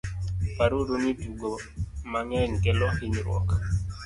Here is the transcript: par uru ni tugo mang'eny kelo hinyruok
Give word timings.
par 0.57 0.71
uru 0.81 0.95
ni 1.03 1.11
tugo 1.21 1.49
mang'eny 2.11 2.53
kelo 2.63 2.87
hinyruok 2.97 3.47